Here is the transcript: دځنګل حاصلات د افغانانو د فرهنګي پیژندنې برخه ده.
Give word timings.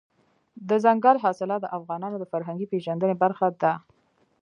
دځنګل 0.69 1.17
حاصلات 1.23 1.59
د 1.63 1.67
افغانانو 1.77 2.17
د 2.19 2.25
فرهنګي 2.31 2.65
پیژندنې 2.71 3.15
برخه 3.23 3.47
ده. 3.61 3.73